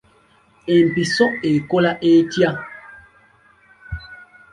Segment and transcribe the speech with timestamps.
[0.75, 2.49] Empiso ekola etya?